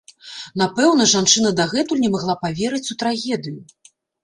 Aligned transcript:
Напэўна, 0.61 1.07
жанчына 1.11 1.51
дагэтуль 1.59 2.03
не 2.07 2.11
магла 2.17 2.35
паверыць 2.47 2.85
у 2.91 2.99
трагедыю. 3.05 3.59